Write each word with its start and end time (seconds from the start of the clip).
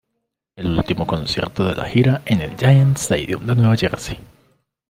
El 0.55 0.65
último 0.65 1.05
concierto 1.05 1.63
de 1.63 1.75
la 1.75 1.87
gira 1.87 2.23
en 2.25 2.41
el 2.41 2.57
Giants 2.57 3.03
Stadium 3.03 3.45
de 3.45 3.53
Nueva 3.53 3.77
Jersey. 3.77 4.17